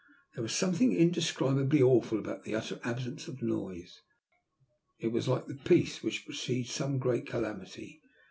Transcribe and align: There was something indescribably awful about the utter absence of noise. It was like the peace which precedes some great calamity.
There 0.33 0.41
was 0.41 0.53
something 0.55 0.93
indescribably 0.95 1.79
awful 1.79 2.17
about 2.17 2.43
the 2.43 2.55
utter 2.55 2.79
absence 2.83 3.27
of 3.27 3.43
noise. 3.43 4.01
It 4.97 5.09
was 5.09 5.27
like 5.27 5.45
the 5.45 5.53
peace 5.53 6.01
which 6.01 6.25
precedes 6.25 6.71
some 6.71 6.97
great 6.97 7.27
calamity. 7.27 8.01